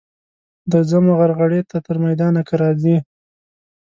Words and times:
درځمه 0.71 1.13
غرغړې 1.19 1.61
ته 1.69 1.77
تر 1.87 1.95
میدانه 2.03 2.41
که 2.47 2.53
راځې. 2.61 2.95